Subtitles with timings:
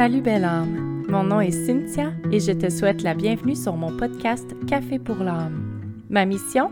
[0.00, 3.94] Salut belle âme, mon nom est Cynthia et je te souhaite la bienvenue sur mon
[3.94, 5.92] podcast Café pour l'âme.
[6.08, 6.70] Ma mission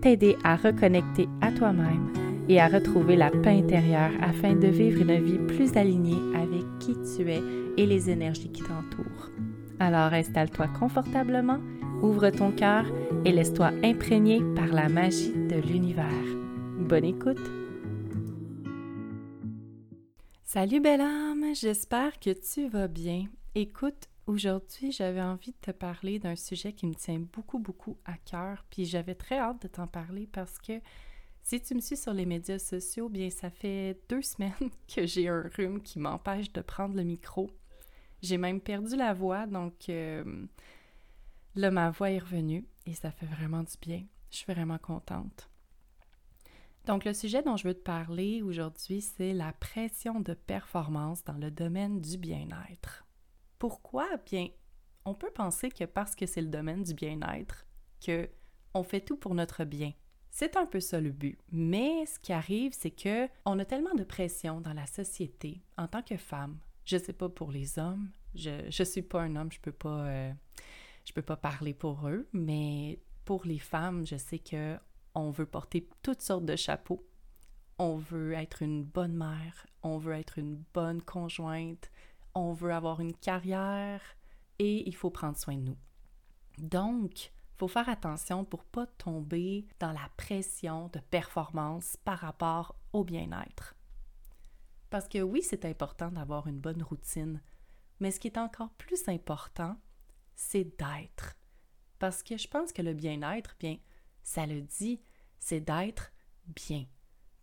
[0.00, 2.12] T'aider à reconnecter à toi-même
[2.48, 6.94] et à retrouver la paix intérieure afin de vivre une vie plus alignée avec qui
[7.16, 7.42] tu es
[7.76, 9.30] et les énergies qui t'entourent.
[9.80, 11.58] Alors installe-toi confortablement,
[12.02, 12.84] ouvre ton cœur
[13.24, 16.06] et laisse-toi imprégner par la magie de l'univers.
[16.78, 17.50] Bonne écoute!
[20.52, 23.26] Salut belle âme, j'espère que tu vas bien.
[23.54, 28.16] Écoute, aujourd'hui j'avais envie de te parler d'un sujet qui me tient beaucoup beaucoup à
[28.18, 30.80] cœur, puis j'avais très hâte de t'en parler parce que
[31.42, 35.28] si tu me suis sur les médias sociaux, bien ça fait deux semaines que j'ai
[35.28, 37.50] un rhume qui m'empêche de prendre le micro.
[38.22, 40.46] J'ai même perdu la voix, donc euh,
[41.54, 44.04] là ma voix est revenue et ça fait vraiment du bien.
[44.30, 45.48] Je suis vraiment contente.
[46.86, 51.36] Donc, le sujet dont je veux te parler aujourd'hui, c'est la pression de performance dans
[51.38, 53.04] le domaine du bien-être.
[53.58, 54.08] Pourquoi?
[54.26, 54.48] Bien,
[55.04, 57.66] on peut penser que parce que c'est le domaine du bien-être,
[58.04, 58.28] que
[58.74, 59.92] on fait tout pour notre bien.
[60.30, 61.38] C'est un peu ça le but.
[61.50, 65.88] Mais ce qui arrive, c'est que on a tellement de pression dans la société en
[65.88, 66.58] tant que femme.
[66.84, 68.10] Je sais pas pour les hommes.
[68.34, 70.32] Je je suis pas un homme, je peux pas euh,
[71.04, 74.78] je peux pas parler pour eux, mais pour les femmes, je sais que
[75.14, 77.04] on veut porter toutes sortes de chapeaux.
[77.78, 81.90] On veut être une bonne mère, on veut être une bonne conjointe,
[82.34, 84.02] on veut avoir une carrière
[84.58, 85.78] et il faut prendre soin de nous.
[86.58, 92.74] Donc, il faut faire attention pour pas tomber dans la pression de performance par rapport
[92.92, 93.74] au bien-être.
[94.90, 97.40] Parce que oui, c'est important d'avoir une bonne routine,
[98.00, 99.76] mais ce qui est encore plus important,
[100.34, 101.36] c'est d'être.
[101.98, 103.76] Parce que je pense que le bien-être, bien,
[104.22, 105.00] ça le dit,
[105.38, 106.12] c'est d'être
[106.46, 106.86] bien,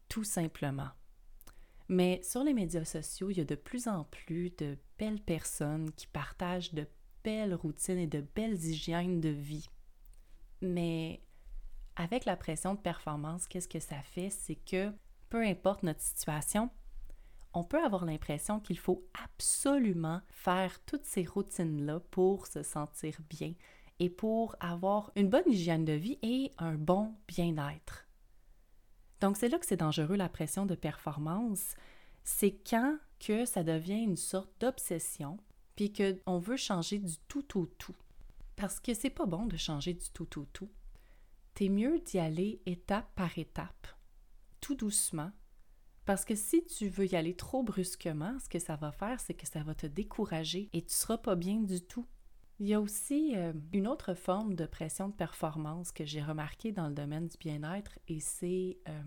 [0.09, 0.89] tout simplement.
[1.89, 5.92] Mais sur les médias sociaux, il y a de plus en plus de belles personnes
[5.94, 6.88] qui partagent de
[7.23, 9.69] belles routines et de belles hygiènes de vie.
[10.61, 11.22] Mais
[11.96, 14.30] avec la pression de performance, qu'est-ce que ça fait?
[14.30, 14.94] C'est que
[15.30, 16.69] peu importe notre situation,
[17.53, 23.53] on peut avoir l'impression qu'il faut absolument faire toutes ces routines-là pour se sentir bien,
[24.00, 28.08] et pour avoir une bonne hygiène de vie et un bon bien-être.
[29.22, 31.75] Donc c'est là que c'est dangereux la pression de performance,
[32.24, 35.38] c'est quand que ça devient une sorte d'obsession
[35.75, 37.96] puis qu'on veut changer du tout au tout.
[38.56, 40.69] Parce que c'est pas bon de changer du tout au tout.
[41.53, 43.88] T'es mieux d'y aller étape par étape,
[44.59, 45.31] tout doucement,
[46.07, 49.34] parce que si tu veux y aller trop brusquement, ce que ça va faire, c'est
[49.34, 52.07] que ça va te décourager et tu seras pas bien du tout.
[52.59, 56.72] Il y a aussi euh, une autre forme de pression de performance que j'ai remarqué
[56.72, 59.03] dans le domaine du bien-être et c'est euh,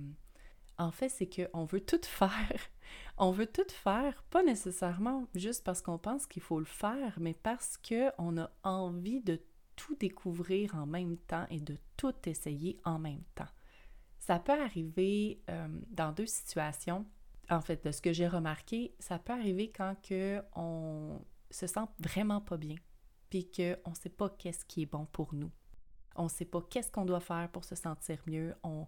[0.79, 2.61] en fait c'est qu'on veut tout faire.
[3.19, 7.35] on veut tout faire, pas nécessairement juste parce qu'on pense qu'il faut le faire, mais
[7.35, 9.41] parce qu'on a envie de
[9.75, 13.51] tout découvrir en même temps et de tout essayer en même temps.
[14.21, 17.05] Ça peut arriver euh, dans deux situations.
[17.49, 21.81] En fait, de ce que j'ai remarqué, ça peut arriver quand que on se sent
[21.99, 22.77] vraiment pas bien
[23.31, 25.51] puis qu'on ne sait pas qu'est-ce qui est bon pour nous.
[26.17, 28.55] On ne sait pas qu'est-ce qu'on doit faire pour se sentir mieux.
[28.63, 28.87] On,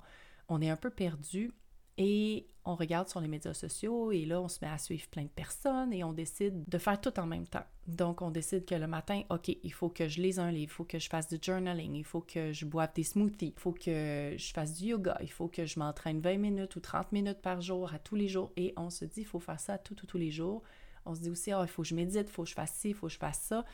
[0.61, 1.53] est un peu perdu
[1.97, 5.23] et on regarde sur les médias sociaux et là, on se met à suivre plein
[5.23, 7.65] de personnes et on décide de faire tout en même temps.
[7.87, 10.75] Donc, on décide que le matin, OK, il faut que je lise un livre, il
[10.75, 13.73] faut que je fasse du journaling, il faut que je boive des smoothies, il faut
[13.73, 17.41] que je fasse du yoga, il faut que je m'entraîne 20 minutes ou 30 minutes
[17.41, 19.95] par jour à tous les jours et on se dit, il faut faire ça tout,
[19.95, 20.63] tous les jours.
[21.05, 22.75] On se dit aussi, oh, il faut que je médite, il faut que je fasse
[22.75, 23.65] ci, il faut que je fasse ça.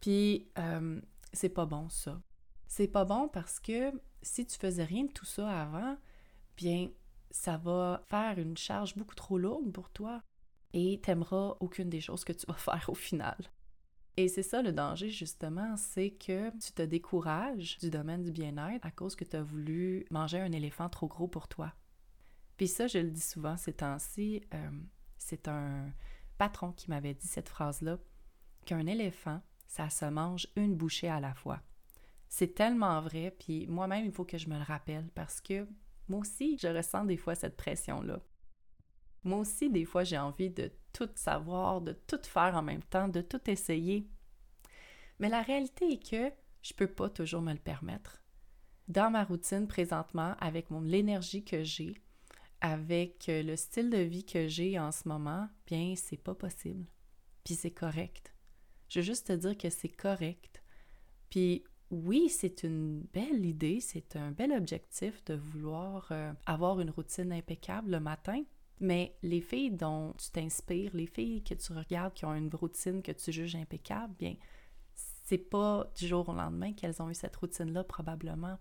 [0.00, 1.00] Puis, euh,
[1.32, 2.20] c'est pas bon ça.
[2.66, 3.92] C'est pas bon parce que
[4.22, 5.96] si tu faisais rien de tout ça avant,
[6.56, 6.90] bien,
[7.30, 10.22] ça va faire une charge beaucoup trop lourde pour toi
[10.72, 13.36] et t'aimeras aucune des choses que tu vas faire au final.
[14.18, 18.86] Et c'est ça le danger, justement, c'est que tu te décourages du domaine du bien-être
[18.86, 21.74] à cause que tu as voulu manger un éléphant trop gros pour toi.
[22.56, 24.70] Puis ça, je le dis souvent ces temps-ci, euh,
[25.18, 25.92] c'est un
[26.38, 27.98] patron qui m'avait dit cette phrase-là,
[28.64, 31.60] qu'un éléphant, ça se mange une bouchée à la fois.
[32.28, 35.66] C'est tellement vrai, puis moi-même, il faut que je me le rappelle parce que
[36.08, 38.20] moi aussi, je ressens des fois cette pression-là.
[39.24, 43.08] Moi aussi, des fois, j'ai envie de tout savoir, de tout faire en même temps,
[43.08, 44.08] de tout essayer.
[45.18, 48.22] Mais la réalité est que je peux pas toujours me le permettre.
[48.88, 51.94] Dans ma routine présentement, avec l'énergie que j'ai,
[52.60, 56.86] avec euh, le style de vie que j'ai en ce moment, bien, c'est pas possible.
[57.44, 58.35] Puis c'est correct.
[58.88, 60.62] Je veux juste te dire que c'est correct.
[61.30, 66.90] Puis oui, c'est une belle idée, c'est un bel objectif de vouloir euh, avoir une
[66.90, 68.42] routine impeccable le matin,
[68.80, 73.02] Mais les filles dont tu t'inspires, les filles que tu regardes qui ont une routine
[73.02, 74.36] que tu juges impeccable, bien,
[75.24, 78.58] c'est pas du jour au lendemain qu'elles ont eu cette routine-là, probablement.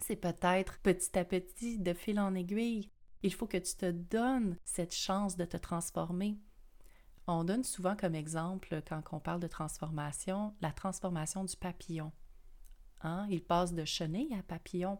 [0.00, 2.90] C'est peut-être petit à petit, de fil en aiguille.
[3.22, 6.38] Il faut que tu te donnes cette chance de te transformer.
[7.32, 12.10] On donne souvent comme exemple, quand on parle de transformation, la transformation du papillon.
[13.02, 13.24] Hein?
[13.30, 14.98] Il passe de chenille à papillon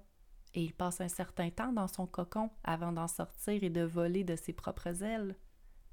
[0.54, 4.22] et il passe un certain temps dans son cocon avant d'en sortir et de voler
[4.22, 5.36] de ses propres ailes.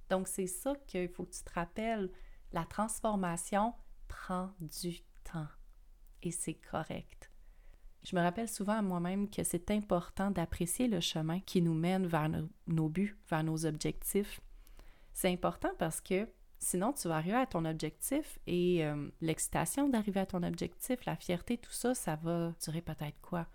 [0.09, 2.11] Donc c'est ça qu'il faut que tu te rappelles.
[2.53, 3.73] La transformation
[4.07, 5.47] prend du temps
[6.21, 7.31] et c'est correct.
[8.03, 12.05] Je me rappelle souvent à moi-même que c'est important d'apprécier le chemin qui nous mène
[12.05, 12.29] vers
[12.67, 14.39] nos, buts, vers nos objectifs.
[15.17, 16.29] C'est important parce que
[16.59, 21.15] sinon tu vas arriver à ton objectif et euh, l'excitation d'arriver à ton objectif, la
[21.15, 23.47] fierté, tout ça, ça va durer peut-être quoi?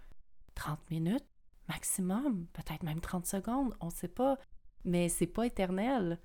[0.56, 1.24] 30 minutes
[1.68, 4.38] maximum, peut-être même 30 secondes, on ne sait pas,
[4.84, 6.18] mais c'est pas éternel.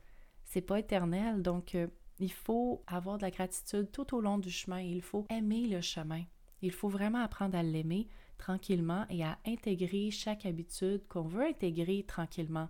[0.44, 1.86] C'est pas éternel, donc euh,
[2.18, 5.82] il faut avoir de la gratitude tout au long du chemin, il faut aimer le
[5.82, 6.24] chemin.
[6.64, 8.08] Il faut vraiment apprendre à l'aimer
[8.40, 12.70] tranquillement et à intégrer chaque habitude qu'on veut intégrer tranquillement.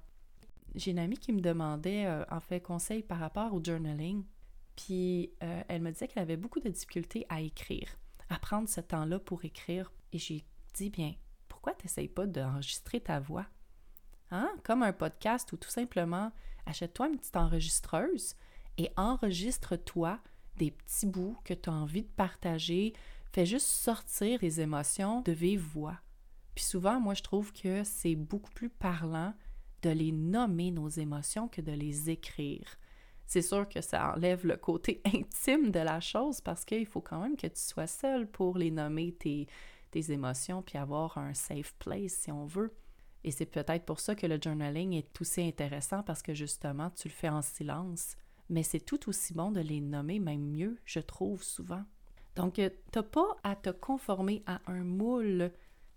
[0.78, 4.24] J'ai une amie qui me demandait euh, en fait conseil par rapport au journaling,
[4.76, 7.98] puis euh, elle me disait qu'elle avait beaucoup de difficultés à écrire,
[8.30, 9.92] à prendre ce temps-là pour écrire.
[10.14, 10.46] Et j'ai
[10.76, 11.16] dit bien,
[11.48, 13.48] pourquoi tu n'essayes pas d'enregistrer ta voix?
[14.30, 14.52] Hein?
[14.64, 16.32] Comme un podcast ou tout simplement
[16.68, 18.36] achète-toi une petite enregistreuse
[18.78, 20.20] et enregistre-toi
[20.58, 22.94] des petits bouts que tu as envie de partager.
[23.32, 25.98] Fais juste sortir tes émotions de vive voix.
[26.54, 29.34] Puis souvent, moi, je trouve que c'est beaucoup plus parlant
[29.88, 32.78] de les nommer nos émotions que de les écrire.
[33.25, 37.22] C'est sûr que ça enlève le côté intime de la chose parce qu'il faut quand
[37.22, 39.48] même que tu sois seul pour les nommer tes,
[39.92, 42.74] tes émotions puis avoir un safe place si on veut.
[43.24, 47.07] Et c'est peut-être pour ça que le journaling est aussi intéressant parce que justement, tu
[47.07, 48.18] le fais en silence.
[48.50, 51.83] Mais c'est tout aussi bon de les nommer, même mieux, je trouve souvent.
[52.36, 55.51] Donc, euh, t'as pas à te conformer à un moule.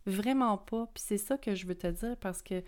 [0.06, 0.88] Vraiment pas.
[0.94, 2.64] Puis c'est ça que je veux te dire parce que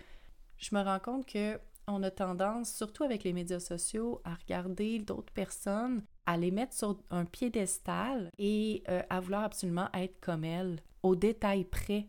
[0.63, 4.99] je me rends compte que on a tendance, surtout avec les médias sociaux, à regarder
[4.99, 10.45] d'autres personnes, à les mettre sur un piédestal et euh, à vouloir absolument être comme
[10.45, 12.07] elles au détail près.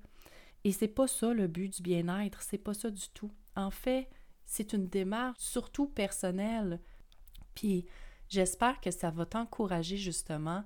[0.62, 3.32] Et c'est pas ça le but du bien-être, c'est pas ça du tout.
[3.56, 4.08] En fait,
[4.46, 6.80] c'est une démarche surtout personnelle.
[7.56, 7.86] Puis
[8.28, 10.64] j'espère que ça va t'encourager justement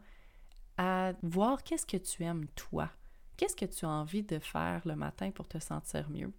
[0.77, 2.91] à voir qu'est-ce que tu aimes toi?
[3.39, 6.33] Qu'est-ce que tu as envie de faire le matin pour te sentir mieux?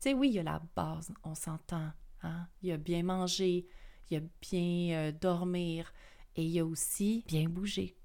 [0.00, 1.90] Tu sais, oui, il y a la base, on s'entend.
[2.22, 2.48] Hein?
[2.62, 3.66] Il y a bien manger,
[4.10, 5.92] il y a bien euh, dormir
[6.34, 7.96] et il y a aussi bien bouger.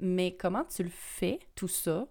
[0.00, 2.08] Mais comment tu le fais, tout ça,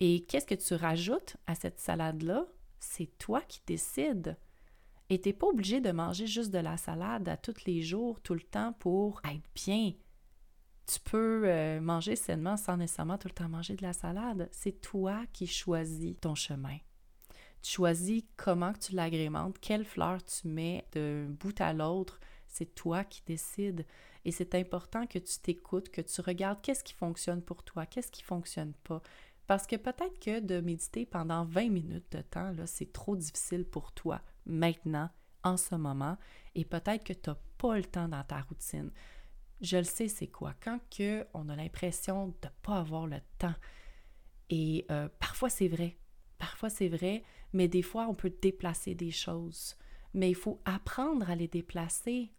[0.00, 2.46] et qu'est-ce que tu rajoutes à cette salade-là?
[2.80, 4.36] C'est toi qui décides.
[5.10, 8.20] Et tu n'es pas obligé de manger juste de la salade à tous les jours,
[8.20, 9.92] tout le temps pour être bien.
[10.86, 14.48] Tu peux euh, manger sainement sans nécessairement tout le temps manger de la salade.
[14.52, 16.78] C'est toi qui choisis ton chemin.
[17.62, 22.20] Tu choisis comment tu l'agrémentes, quelle fleur tu mets d'un bout à l'autre.
[22.46, 23.84] C'est toi qui décides.
[24.24, 28.10] Et c'est important que tu t'écoutes, que tu regardes qu'est-ce qui fonctionne pour toi, qu'est-ce
[28.10, 29.02] qui fonctionne pas.
[29.46, 33.92] Parce que peut-être que de méditer pendant 20 minutes de temps, c'est trop difficile pour
[33.92, 35.08] toi maintenant,
[35.42, 36.18] en ce moment,
[36.54, 38.90] et peut-être que tu n'as pas le temps dans ta routine.
[39.60, 40.54] Je le sais, c'est quoi?
[40.62, 43.54] Quand que on a l'impression de ne pas avoir le temps.
[44.50, 45.96] Et euh, parfois, c'est vrai.
[46.38, 49.76] Parfois, c'est vrai, mais des fois, on peut déplacer des choses.
[50.14, 52.32] Mais il faut apprendre à les déplacer.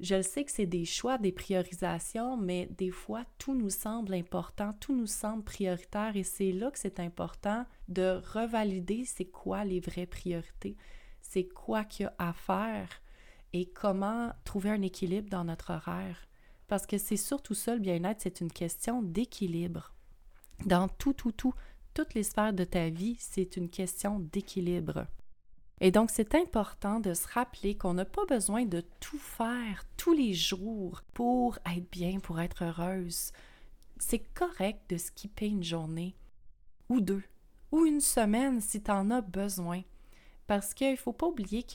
[0.00, 4.14] Je le sais que c'est des choix, des priorisations, mais des fois, tout nous semble
[4.14, 9.64] important, tout nous semble prioritaire et c'est là que c'est important de revalider c'est quoi
[9.64, 10.76] les vraies priorités,
[11.20, 12.88] c'est quoi qu'il y a à faire
[13.52, 16.26] et comment trouver un équilibre dans notre horaire.
[16.66, 19.92] Parce que c'est surtout ça, le bien-être, c'est une question d'équilibre.
[20.64, 21.54] Dans tout, tout, tout,
[21.94, 25.06] toutes les sphères de ta vie, c'est une question d'équilibre.
[25.80, 30.12] Et donc, c'est important de se rappeler qu'on n'a pas besoin de tout faire tous
[30.12, 33.32] les jours pour être bien, pour être heureuse.
[33.98, 36.14] C'est correct de skipper une journée
[36.88, 37.24] ou deux
[37.72, 39.82] ou une semaine si tu en as besoin.
[40.46, 41.66] Parce qu'il ne faut pas oublier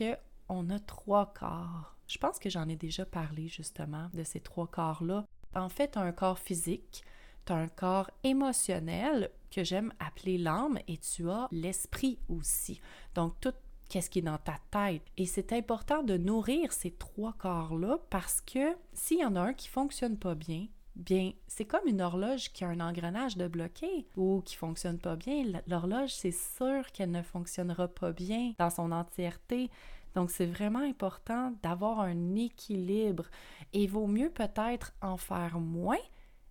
[0.48, 1.98] qu'on a trois corps.
[2.08, 5.26] Je pense que j'en ai déjà parlé justement de ces trois corps-là.
[5.54, 7.04] En fait, un corps physique,
[7.52, 12.82] un corps émotionnel que j'aime appeler l'âme et tu as l'esprit aussi.
[13.16, 13.54] Donc, tout
[13.90, 15.04] qu'est-ce qui est dans ta tête.
[15.18, 19.54] Et c'est important de nourrir ces trois corps-là parce que s'il y en a un
[19.54, 24.08] qui fonctionne pas bien, bien, c'est comme une horloge qui a un engrenage de bloqué
[24.16, 25.44] ou qui fonctionne pas bien.
[25.68, 29.70] L'horloge, c'est sûr qu'elle ne fonctionnera pas bien dans son entièreté.
[30.16, 33.26] Donc, c'est vraiment important d'avoir un équilibre
[33.74, 35.98] et vaut mieux peut-être en faire moins,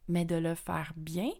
[0.08, 1.30] mais de le faire bien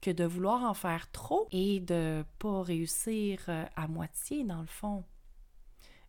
[0.00, 4.66] que de vouloir en faire trop et de pas réussir euh, à moitié dans le
[4.66, 5.04] fond.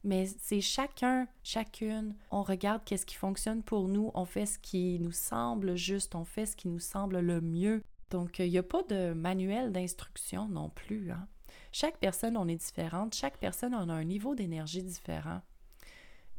[0.03, 4.99] Mais c'est chacun, chacune, on regarde qu'est-ce qui fonctionne pour nous, on fait ce qui
[4.99, 7.83] nous semble juste, on fait ce qui nous semble le mieux.
[8.09, 11.11] Donc, il n'y a pas de manuel d'instruction non plus.
[11.11, 11.27] Hein.
[11.71, 13.15] Chaque personne, on est différente.
[13.15, 15.41] Chaque personne, on a un niveau d'énergie différent.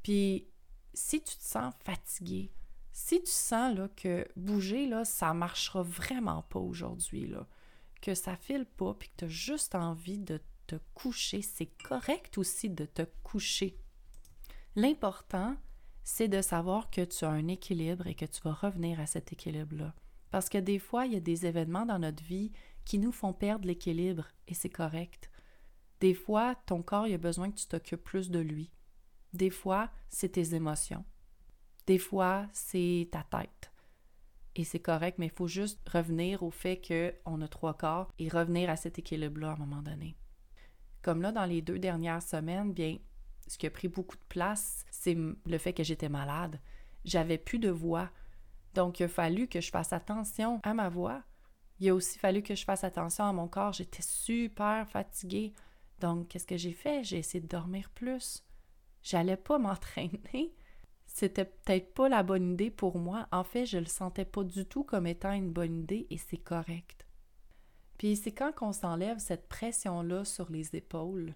[0.03, 0.47] Puis,
[0.95, 2.51] si tu te sens fatigué,
[3.01, 7.33] si tu sens là, que bouger, là, ça marchera vraiment pas aujourd'hui,
[8.03, 12.39] que ça file pas, puis que tu as juste envie de te coucher, c'est correct
[12.39, 13.79] aussi de te coucher.
[14.75, 15.57] L'important,
[16.03, 19.33] c'est de savoir que tu as un équilibre et que tu vas revenir à cet
[19.33, 19.95] équilibre-là.
[20.33, 22.51] Parce que des fois, il y a des événements dans notre vie
[22.85, 25.31] qui nous font perdre l'équilibre et c'est correct.
[26.01, 28.73] Des fois, ton corps il a besoin que tu t'occupes plus de lui.
[29.35, 31.05] Des fois, c'est tes émotions.
[31.89, 33.73] Des fois, c'est ta tête.
[34.55, 38.29] Et c'est correct, mais il faut juste revenir au fait qu'on a trois corps et
[38.29, 40.15] revenir à cet équilibre-là à un moment donné.
[41.01, 42.99] Comme là, dans les deux dernières semaines, bien,
[43.47, 46.61] ce qui a pris beaucoup de place, c'est le fait que j'étais malade.
[47.07, 48.11] J'avais plus de voix.
[48.75, 51.23] Donc, il a fallu que je fasse attention à ma voix.
[51.81, 53.73] Il a aussi fallu que je fasse attention à mon corps.
[53.73, 55.55] J'étais super fatiguée.
[56.01, 57.03] Donc, qu'est-ce que j'ai fait?
[57.03, 58.45] J'ai essayé de dormir plus.
[59.03, 60.53] J'allais pas m'entraîner
[61.09, 63.27] c'était peut-être pas la bonne idée pour moi.
[63.33, 66.37] En fait, je le sentais pas du tout comme étant une bonne idée et c'est
[66.37, 67.07] correct.
[67.97, 71.35] Puis c'est quand on s'enlève cette pression-là sur les épaules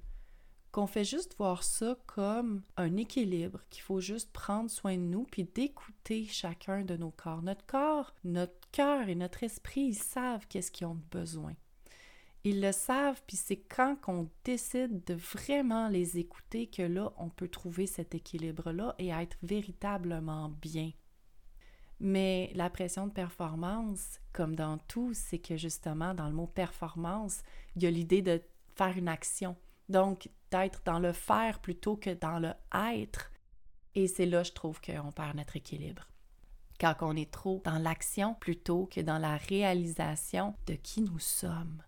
[0.70, 5.24] qu'on fait juste voir ça comme un équilibre, qu'il faut juste prendre soin de nous
[5.24, 7.42] puis d'écouter chacun de nos corps.
[7.42, 11.54] Notre corps, notre cœur et notre esprit, ils savent qu'est-ce qu'ils ont besoin.
[12.44, 17.28] Ils le savent, puis c'est quand qu'on décide de vraiment les écouter que là, on
[17.28, 20.90] peut trouver cet équilibre-là et être véritablement bien.
[22.00, 27.42] Mais la pression de performance, comme dans tout, c'est que justement, dans le mot performance,
[27.76, 28.42] il y a l'idée de
[28.74, 29.56] faire une action.
[29.88, 33.30] Donc, d'être dans le faire plutôt que dans le être.
[33.94, 36.08] Et c'est là, je trouve, qu'on perd notre équilibre.
[36.80, 41.84] Quand on est trop dans l'action plutôt que dans la réalisation de qui nous sommes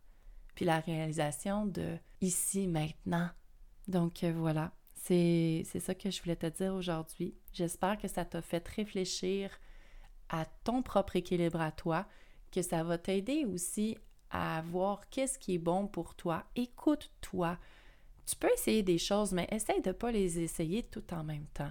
[0.54, 3.28] puis la réalisation de ici, maintenant.
[3.88, 7.34] Donc euh, voilà, c'est ça que je voulais te dire aujourd'hui.
[7.52, 9.50] J'espère que ça t'a fait réfléchir
[10.30, 12.06] à ton propre équilibre à toi,
[12.50, 13.98] que ça va t'aider aussi
[14.30, 16.44] à voir qu'est-ce qui est bon pour toi.
[16.56, 17.58] Écoute-toi.
[18.26, 21.46] Tu peux essayer des choses, mais essaye de ne pas les essayer tout en même
[21.52, 21.70] temps.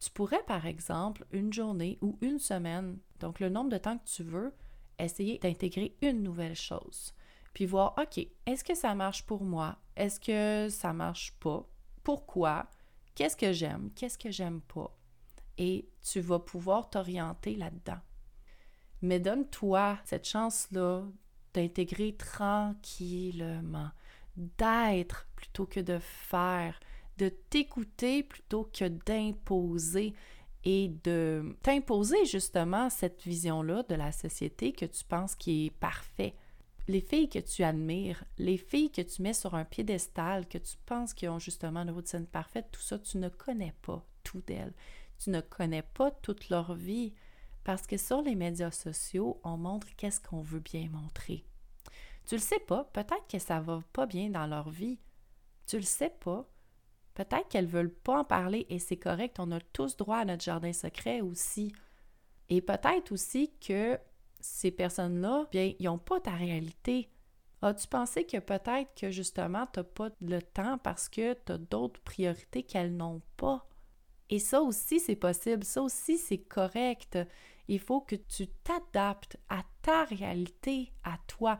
[0.00, 4.08] Tu pourrais, par exemple, une journée ou une semaine, donc le nombre de temps que
[4.08, 4.54] tu veux,
[4.98, 7.12] essayer d'intégrer une nouvelle chose
[7.52, 9.76] puis voir, OK, est-ce que ça marche pour moi?
[9.96, 11.68] Est-ce que ça marche pas?
[12.02, 12.66] Pourquoi?
[13.14, 13.90] Qu'est-ce que j'aime?
[13.94, 14.96] Qu'est-ce que j'aime pas?
[15.58, 18.00] Et tu vas pouvoir t'orienter là-dedans.
[19.02, 21.04] Mais donne-toi cette chance-là
[21.52, 23.90] d'intégrer tranquillement,
[24.36, 26.78] d'être plutôt que de faire,
[27.18, 30.14] de t'écouter plutôt que d'imposer
[30.64, 36.34] et de t'imposer justement cette vision-là de la société que tu penses qui est parfait
[36.90, 40.76] les filles que tu admires, les filles que tu mets sur un piédestal, que tu
[40.86, 44.74] penses qu'ils ont justement une routine parfaite, tout ça, tu ne connais pas tout d'elles.
[45.18, 47.14] Tu ne connais pas toute leur vie
[47.62, 51.44] parce que sur les médias sociaux, on montre qu'est-ce qu'on veut bien montrer.
[52.26, 54.98] Tu le sais pas, peut-être que ça va pas bien dans leur vie.
[55.66, 56.48] Tu le sais pas.
[57.14, 60.42] Peut-être qu'elles veulent pas en parler et c'est correct, on a tous droit à notre
[60.42, 61.72] jardin secret aussi.
[62.48, 63.98] Et peut-être aussi que
[64.40, 67.10] ces personnes-là, bien, ils n'ont pas ta réalité.
[67.62, 71.58] As-tu pensé que peut-être que justement, tu n'as pas le temps parce que tu as
[71.58, 73.68] d'autres priorités qu'elles n'ont pas?
[74.30, 75.64] Et ça aussi, c'est possible.
[75.64, 77.18] Ça aussi, c'est correct.
[77.68, 81.58] Il faut que tu t'adaptes à ta réalité, à toi.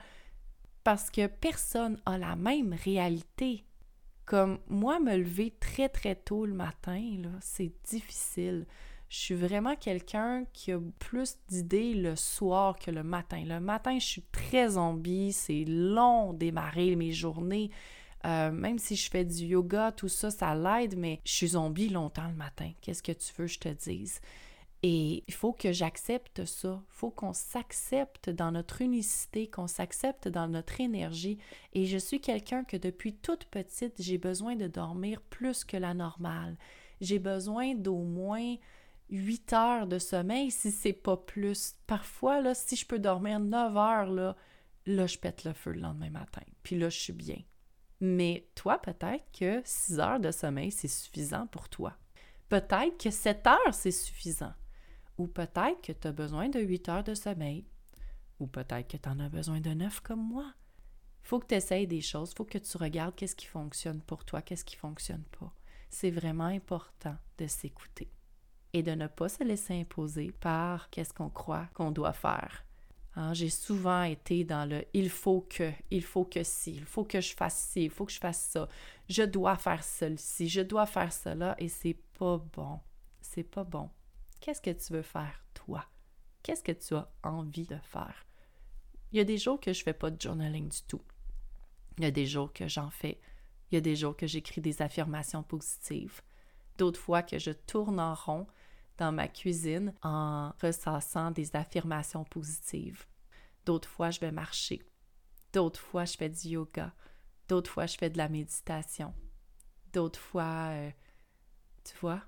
[0.85, 3.67] Parce que personne n'a la même réalité.
[4.25, 8.67] Comme moi, me lever très, très tôt le matin, c'est difficile.
[9.11, 13.43] Je suis vraiment quelqu'un qui a plus d'idées le soir que le matin.
[13.45, 17.71] Le matin, je suis très zombie, c'est long démarrer mes journées.
[18.25, 21.89] Euh, même si je fais du yoga, tout ça, ça l'aide, mais je suis zombie
[21.89, 22.71] longtemps le matin.
[22.81, 24.21] Qu'est-ce que tu veux que je te dise?
[24.85, 26.81] Et il faut que j'accepte ça.
[26.81, 31.39] Il faut qu'on s'accepte dans notre unicité, qu'on s'accepte dans notre énergie.
[31.73, 35.95] Et je suis quelqu'un que depuis toute petite, j'ai besoin de dormir plus que la
[35.95, 36.57] normale.
[37.01, 38.55] J'ai besoin d'au moins
[39.11, 41.75] 8 heures de sommeil si c'est pas plus.
[41.87, 44.37] Parfois, si je peux dormir 9 heures, là,
[44.87, 46.43] là, je pète le feu le lendemain matin.
[46.63, 47.43] Puis là, je suis bien.
[48.01, 51.97] Mais toi, peut-être que 6 heures de sommeil, c'est suffisant pour toi.
[52.49, 54.55] Peut-être que 7 heures, c'est suffisant.
[55.19, 57.67] Ou peut-être que tu as besoin de 8 heures de sommeil.
[58.39, 60.55] Ou peut-être que tu en as besoin de 9 comme moi.
[61.23, 64.25] Faut que tu essayes des choses, il faut que tu regardes qu'est-ce qui fonctionne pour
[64.25, 65.53] toi, qu'est-ce qui fonctionne pas.
[65.91, 68.11] C'est vraiment important de s'écouter
[68.73, 72.65] et de ne pas se laisser imposer par qu'est-ce qu'on croit qu'on doit faire.
[73.17, 77.05] Hein, j'ai souvent été dans le il faut que, il faut que si, il faut
[77.05, 78.69] que je fasse ci, il faut que je fasse ça,
[79.09, 82.79] je dois faire ceci, je dois faire cela et c'est pas bon.
[83.21, 83.91] C'est pas bon.
[84.41, 85.85] Qu'est-ce que tu veux faire, toi?
[86.43, 88.27] Qu'est-ce que tu as envie de faire?
[89.13, 91.03] Il y a des jours que je fais pas de journaling du tout.
[91.99, 93.21] Il y a des jours que j'en fais.
[93.71, 96.23] Il y a des jours que j'écris des affirmations positives.
[96.79, 98.47] D'autres fois que je tourne en rond
[99.01, 103.07] dans ma cuisine en ressassant des affirmations positives.
[103.65, 104.83] D'autres fois, je vais marcher.
[105.55, 106.95] D'autres fois, je fais du yoga.
[107.49, 109.15] D'autres fois, je fais de la méditation.
[109.95, 110.91] D'autres fois, euh,
[111.83, 112.23] tu vois,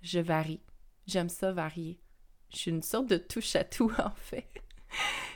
[0.00, 0.62] je varie.
[1.06, 2.00] J'aime ça varier.
[2.50, 4.48] Je suis une sorte de touche à tout, en fait.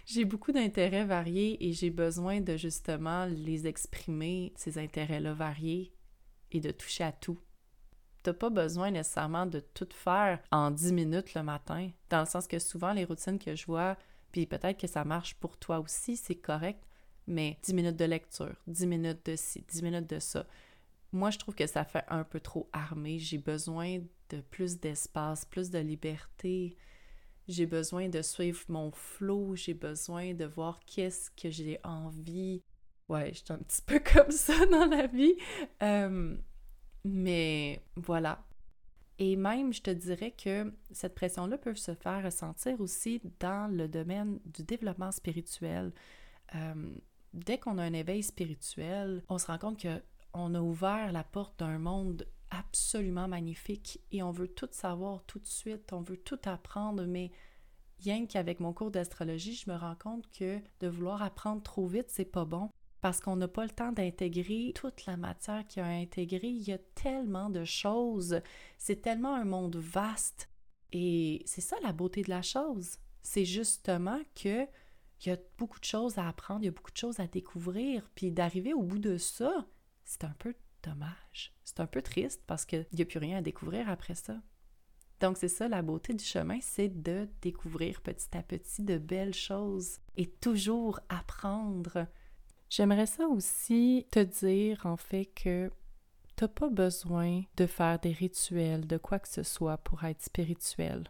[0.07, 5.93] j'ai beaucoup d'intérêts variés et j'ai besoin de justement les exprimer, ces intérêts-là variés,
[6.51, 7.39] et de toucher à tout
[8.29, 12.47] t'as pas besoin nécessairement de tout faire en 10 minutes le matin, dans le sens
[12.47, 13.97] que souvent les routines que je vois,
[14.33, 16.83] puis peut-être que ça marche pour toi aussi, c'est correct,
[17.27, 20.45] mais 10 minutes de lecture, 10 minutes de ci, 10 minutes de ça.
[21.11, 23.19] Moi, je trouve que ça fait un peu trop armé.
[23.19, 26.77] J'ai besoin de plus d'espace, plus de liberté.
[27.47, 29.57] J'ai besoin de suivre mon flow.
[29.57, 32.63] J'ai besoin de voir qu'est-ce que j'ai envie.
[33.09, 35.35] Ouais, je suis un petit peu comme ça dans la vie.
[35.83, 36.37] Euh,
[37.13, 38.45] mais voilà.
[39.19, 43.89] Et même, je te dirais que cette pression-là peut se faire ressentir aussi dans le
[43.89, 45.93] domaine du développement spirituel.
[46.55, 46.91] Euh,
[47.35, 49.85] dès qu'on a un éveil spirituel, on se rend compte
[50.33, 55.41] qu'on a ouvert la porte d'un monde absolument magnifique et on veut tout savoir tout
[55.41, 57.33] de suite, on veut tout apprendre, mais
[58.03, 62.07] rien qu'avec mon cours d'astrologie, je me rends compte que de vouloir apprendre trop vite,
[62.09, 65.87] c'est pas bon parce qu'on n'a pas le temps d'intégrer toute la matière qu'il y
[65.87, 66.49] a à intégrer.
[66.49, 68.41] Il y a tellement de choses.
[68.77, 70.49] C'est tellement un monde vaste.
[70.93, 72.99] Et c'est ça la beauté de la chose.
[73.23, 74.67] C'est justement que
[75.21, 77.27] il y a beaucoup de choses à apprendre, il y a beaucoup de choses à
[77.27, 78.09] découvrir.
[78.15, 79.67] Puis d'arriver au bout de ça,
[80.05, 81.53] c'est un peu dommage.
[81.65, 84.41] C'est un peu triste parce qu'il n'y a plus rien à découvrir après ça.
[85.21, 89.35] Donc c'est ça la beauté du chemin, c'est de découvrir petit à petit de belles
[89.35, 92.07] choses et toujours apprendre
[92.71, 95.71] J'aimerais ça aussi te dire en fait que
[96.37, 100.23] tu n'as pas besoin de faire des rituels, de quoi que ce soit pour être
[100.23, 101.05] spirituel.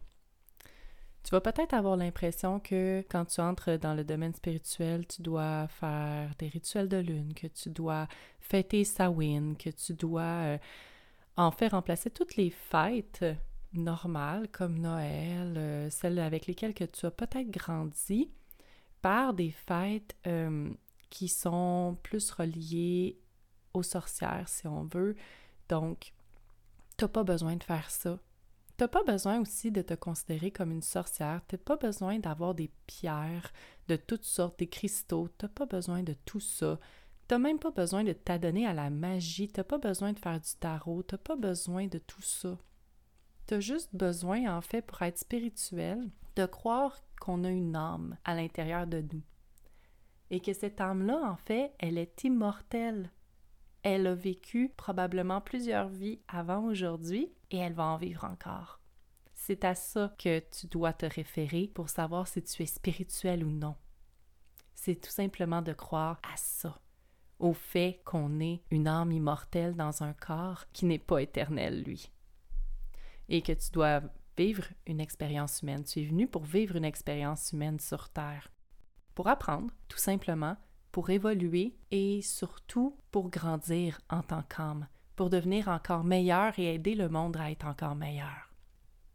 [1.24, 5.68] Tu vas peut-être avoir l'impression que quand tu entres dans le domaine spirituel, tu dois
[5.68, 8.08] faire des rituels de lune, que tu dois
[8.40, 10.58] fêter Samhain, que tu dois euh,
[11.36, 13.24] en faire remplacer toutes les fêtes
[13.74, 18.30] normales comme Noël, euh, celles avec lesquelles que tu as peut-être grandi,
[19.02, 20.70] par des fêtes euh,
[21.10, 23.18] qui sont plus reliées
[23.74, 25.16] aux sorcières, si on veut.
[25.68, 26.12] Donc,
[26.96, 28.18] t'as pas besoin de faire ça.
[28.76, 31.42] T'as pas besoin aussi de te considérer comme une sorcière.
[31.48, 33.52] T'as pas besoin d'avoir des pierres
[33.88, 35.28] de toutes sortes, des cristaux.
[35.36, 36.78] T'as pas besoin de tout ça.
[37.26, 39.48] T'as même pas besoin de t'adonner à la magie.
[39.48, 41.02] T'as pas besoin de faire du tarot.
[41.02, 42.56] T'as pas besoin de tout ça.
[43.46, 48.34] T'as juste besoin, en fait, pour être spirituel, de croire qu'on a une âme à
[48.34, 49.22] l'intérieur de nous
[50.30, 53.10] et que cette âme-là, en fait, elle est immortelle.
[53.82, 58.80] Elle a vécu probablement plusieurs vies avant aujourd'hui et elle va en vivre encore.
[59.34, 63.50] C'est à ça que tu dois te référer pour savoir si tu es spirituel ou
[63.50, 63.76] non.
[64.74, 66.80] C'est tout simplement de croire à ça,
[67.38, 72.10] au fait qu'on est une âme immortelle dans un corps qui n'est pas éternel, lui.
[73.28, 74.02] Et que tu dois
[74.36, 75.84] vivre une expérience humaine.
[75.84, 78.50] Tu es venu pour vivre une expérience humaine sur Terre
[79.18, 80.56] pour apprendre, tout simplement,
[80.92, 86.94] pour évoluer et surtout pour grandir en tant qu'âme, pour devenir encore meilleur et aider
[86.94, 88.52] le monde à être encore meilleur.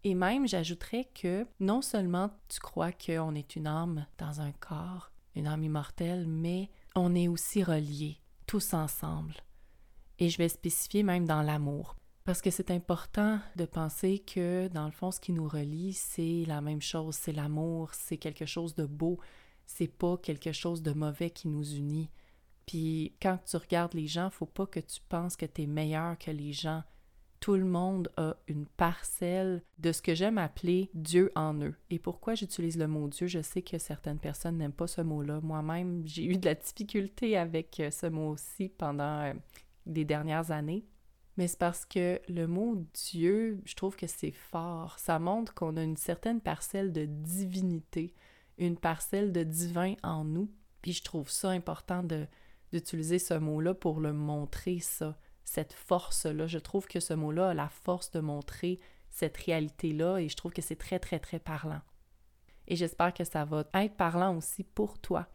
[0.04, 5.10] Et même, j'ajouterais que non seulement tu crois qu'on est une âme dans un corps,
[5.36, 9.36] une âme immortelle, mais on est aussi reliés, tous ensemble.
[10.20, 11.96] Et je vais spécifier même dans l'amour.
[12.26, 16.44] Parce que c'est important de penser que, dans le fond, ce qui nous relie, c'est
[16.46, 19.18] la même chose, c'est l'amour, c'est quelque chose de beau,
[19.76, 22.10] c'est pas quelque chose de mauvais qui nous unit.
[22.66, 26.18] Puis quand tu regardes les gens, faut pas que tu penses que tu es meilleur
[26.18, 26.84] que les gens.
[27.40, 31.76] Tout le monde a une parcelle de ce que j'aime appeler Dieu en eux.
[31.90, 33.28] Et pourquoi j'utilise le mot Dieu?
[33.28, 35.42] Je sais que certaines personnes n'aiment pas ce mot-là.
[35.42, 39.34] Moi-même, j'ai eu de la difficulté avec euh, ce mot aussi pendant euh,
[39.88, 40.86] les dernières années.
[41.36, 44.98] mais c'est parce que le mot Dieu, je trouve que c'est fort.
[45.00, 48.14] Ça montre qu'on a une certaine parcelle de divinité,
[48.58, 50.52] une parcelle de divin en nous.
[50.82, 52.04] Puis je trouve ça important
[52.72, 56.48] d'utiliser ce mot-là pour le montrer, ça, cette force-là.
[56.48, 60.54] Je trouve que ce mot-là a la force de montrer cette réalité-là et je trouve
[60.54, 61.82] que c'est très, très, très parlant.
[62.68, 65.28] Et j'espère que ça va être parlant aussi pour toi,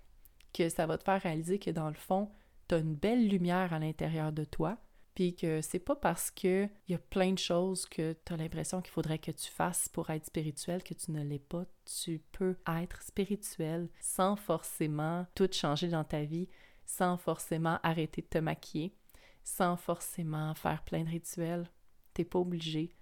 [0.53, 2.31] que ça va te faire réaliser que dans le fond,
[2.69, 4.79] tu as une belle lumière à l'intérieur de toi,
[5.19, 8.37] puis que c'est pas parce que il y a plein de choses que tu as
[8.37, 11.65] l'impression qu'il faudrait que tu fasses pour être spirituel que tu ne l'es pas.
[11.85, 16.49] Tu peux être spirituel sans forcément tout changer dans ta vie,
[16.87, 18.95] sans forcément arrêter de te maquiller,
[19.43, 21.69] sans forcément faire plein de rituels.
[22.15, 22.95] T'es pas obligé.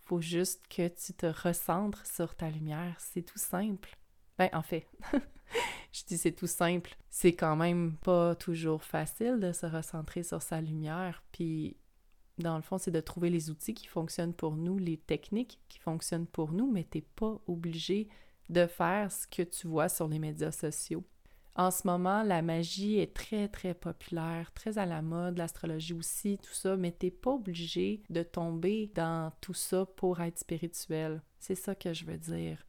[0.00, 2.96] Faut juste que tu te recentres sur ta lumière.
[2.98, 3.96] C'est tout simple.
[4.42, 4.88] Ben, en fait,
[5.92, 6.96] je dis c'est tout simple.
[7.10, 11.22] C'est quand même pas toujours facile de se recentrer sur sa lumière.
[11.30, 11.76] Puis,
[12.38, 15.78] dans le fond, c'est de trouver les outils qui fonctionnent pour nous, les techniques qui
[15.78, 18.08] fonctionnent pour nous, mais t'es pas obligé
[18.48, 21.04] de faire ce que tu vois sur les médias sociaux.
[21.54, 26.38] En ce moment, la magie est très, très populaire, très à la mode, l'astrologie aussi,
[26.42, 31.22] tout ça, mais t'es pas obligé de tomber dans tout ça pour être spirituel.
[31.38, 32.66] C'est ça que je veux dire.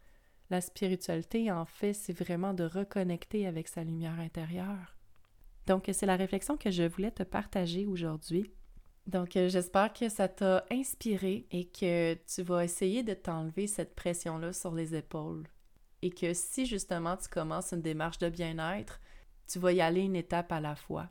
[0.54, 4.96] La spiritualité, en fait, c'est vraiment de reconnecter avec sa lumière intérieure.
[5.66, 8.54] Donc, c'est la réflexion que je voulais te partager aujourd'hui.
[9.08, 13.96] Donc, euh, j'espère que ça t'a inspiré et que tu vas essayer de t'enlever cette
[13.96, 15.48] pression-là sur les épaules.
[16.04, 19.02] Et que si justement tu commences une démarche de bien-être,
[19.48, 21.10] tu vas y aller une étape à la fois.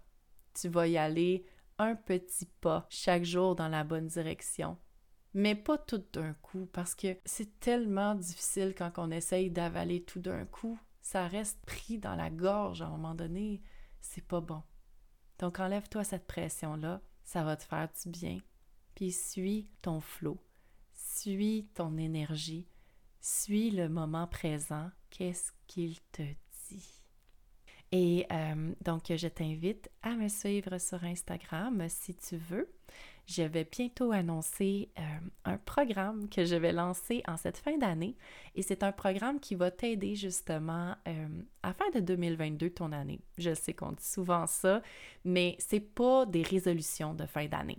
[0.54, 1.44] Tu vas y aller
[1.78, 4.78] un petit pas chaque jour dans la bonne direction
[5.34, 10.20] mais pas tout d'un coup, parce que c'est tellement difficile quand on essaye d'avaler tout
[10.20, 10.78] d'un coup.
[11.00, 13.62] Ça reste pris dans la gorge à un moment donné.
[14.00, 14.62] C'est pas bon.
[15.38, 18.38] Donc enlève-toi cette pression-là, ça va te faire du bien.
[18.94, 20.38] Puis suis ton flot,
[20.92, 22.68] suis ton énergie,
[23.20, 24.90] suis le moment présent.
[25.10, 26.22] Qu'est-ce qu'il te
[26.68, 27.02] dit?
[27.92, 32.72] Et euh, donc, je t'invite à me suivre sur Instagram si tu veux
[33.26, 35.02] je vais bientôt annoncer euh,
[35.44, 38.16] un programme que je vais lancer en cette fin d'année.
[38.54, 41.28] Et c'est un programme qui va t'aider justement euh,
[41.62, 43.20] à faire de 2022 ton année.
[43.38, 44.82] Je sais qu'on dit souvent ça,
[45.24, 47.78] mais c'est pas des résolutions de fin d'année.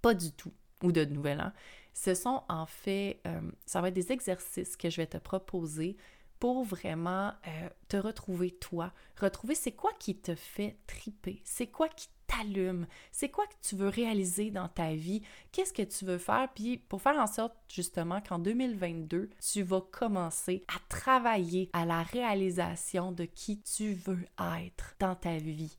[0.00, 0.52] Pas du tout.
[0.82, 1.52] Ou de nouvel an.
[1.92, 5.96] Ce sont en fait, euh, ça va être des exercices que je vais te proposer
[6.40, 7.32] pour vraiment
[7.88, 12.08] te retrouver toi, retrouver c'est quoi qui te fait triper, c'est quoi qui
[13.12, 16.78] c'est quoi que tu veux réaliser dans ta vie, qu'est-ce que tu veux faire, puis
[16.78, 23.12] pour faire en sorte justement qu'en 2022, tu vas commencer à travailler à la réalisation
[23.12, 24.26] de qui tu veux
[24.64, 25.78] être dans ta vie.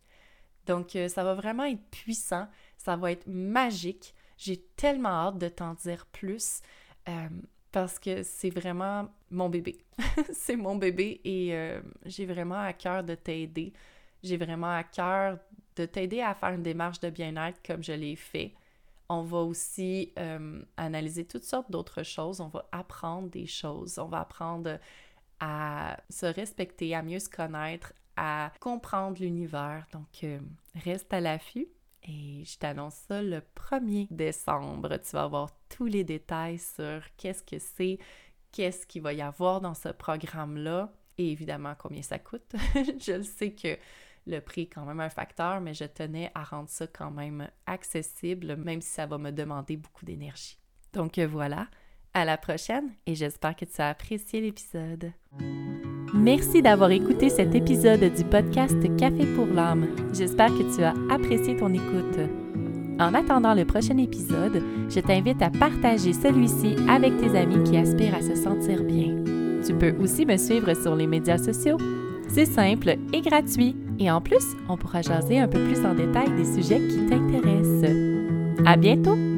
[0.65, 4.13] Donc, euh, ça va vraiment être puissant, ça va être magique.
[4.38, 6.62] J'ai tellement hâte de t'en dire plus
[7.08, 7.30] euh,
[7.72, 9.78] parce que c'est vraiment mon bébé.
[10.34, 13.74] c'est mon bébé et euh, j'ai vraiment à cœur de t'aider.
[14.24, 15.38] J'ai vraiment à cœur
[15.76, 18.54] de t'aider à faire une démarche de bien-être comme je l'ai fait.
[19.10, 22.42] On va aussi euh, analyser toutes sortes d'autres choses.
[22.42, 24.00] On va apprendre des choses.
[24.00, 24.80] On va apprendre
[25.40, 29.86] à se respecter, à mieux se connaître, à comprendre l'univers.
[29.92, 30.40] Donc, euh,
[30.84, 31.68] reste à l'affût.
[32.08, 34.98] Et je t'annonce ça le 1er décembre.
[34.98, 38.00] Tu vas avoir tous les détails sur qu'est-ce que c'est,
[38.52, 42.56] qu'est-ce qu'il va y avoir dans ce programme-là et évidemment combien ça coûte.
[42.76, 43.78] je le sais que
[44.28, 47.48] le prix est quand même un facteur, mais je tenais à rendre ça quand même
[47.66, 50.58] accessible, même si ça va me demander beaucoup d'énergie.
[50.94, 51.68] Donc voilà,
[52.14, 55.12] à la prochaine et j'espère que tu as apprécié l'épisode.
[56.14, 59.88] Merci d'avoir écouté cet épisode du podcast Café pour l'âme.
[60.14, 62.20] J'espère que tu as apprécié ton écoute.
[62.98, 68.16] En attendant le prochain épisode, je t'invite à partager celui-ci avec tes amis qui aspirent
[68.16, 69.22] à se sentir bien.
[69.68, 71.78] Tu peux aussi me suivre sur les médias sociaux.
[72.30, 73.76] C'est simple et gratuit.
[74.00, 77.92] Et en plus, on pourra jaser un peu plus en détail des sujets qui t'intéressent.
[78.66, 79.35] À bientôt!